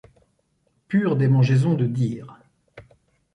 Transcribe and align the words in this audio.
Pure 0.87 1.15
démangeaison 1.15 1.75
de 1.75 1.85
dire. 1.85 2.41